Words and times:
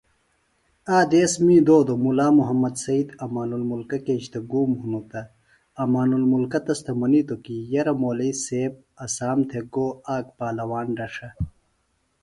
آک 0.95 1.05
دیس 1.11 1.33
می 1.45 1.57
دودوۡ 1.65 2.01
مُلا 2.03 2.27
محمد 2.39 2.75
سید 2.83 3.07
امان 3.23 3.49
الملک 3.57 3.91
کیچیۡ 4.05 4.43
گُوم 4.51 4.71
ہِنوۡ 4.81 5.05
تہ 5.11 5.21
امان 5.83 6.09
المُلکہ 6.17 6.59
تس 6.65 6.79
تھےۡ 6.85 6.97
منِیتوۡ 6.99 7.41
کی 7.43 7.55
یرہ 7.71 7.93
مولئیۡ 8.01 8.35
سیب 8.45 8.73
اسام 9.03 9.39
تھےۡ 9.49 9.65
گو 9.73 9.87
آک 10.15 10.25
پالواݨ 10.37 10.85
دڇھہ 10.97 11.29